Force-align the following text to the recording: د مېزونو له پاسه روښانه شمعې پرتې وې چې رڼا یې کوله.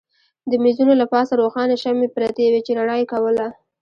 د 0.51 0.51
مېزونو 0.63 0.93
له 1.01 1.05
پاسه 1.13 1.33
روښانه 1.41 1.75
شمعې 1.83 2.09
پرتې 2.15 2.45
وې 2.51 2.61
چې 2.65 2.71
رڼا 2.79 2.95
یې 3.01 3.05
کوله. 3.13 3.47